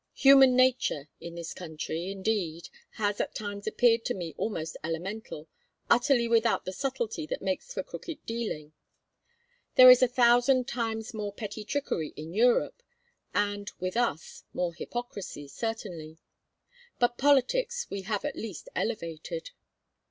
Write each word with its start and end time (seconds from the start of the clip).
Human 0.15 0.55
nature 0.55 1.09
in 1.19 1.35
this 1.35 1.53
country, 1.53 2.09
indeed, 2.09 2.69
has 2.93 3.21
at 3.21 3.35
times 3.35 3.67
appeared 3.67 4.03
to 4.05 4.15
me 4.15 4.33
almost 4.35 4.75
elemental, 4.83 5.47
utterly 5.91 6.27
without 6.27 6.65
the 6.65 6.73
subtlety 6.73 7.27
that 7.27 7.43
makes 7.43 7.71
for 7.71 7.83
crooked 7.83 8.25
dealing. 8.25 8.73
There 9.75 9.91
is 9.91 10.01
a 10.01 10.07
thousand 10.07 10.67
times 10.67 11.13
more 11.13 11.31
petty 11.31 11.63
trickery 11.63 12.13
in 12.15 12.33
Europe; 12.33 12.81
and, 13.35 13.69
with 13.79 13.95
us, 13.95 14.43
more 14.55 14.73
hypocrisy, 14.73 15.47
certainly; 15.47 16.17
but 16.97 17.19
politics 17.19 17.85
we 17.91 18.01
have 18.01 18.25
at 18.25 18.35
least 18.35 18.69
elevated. 18.75 19.51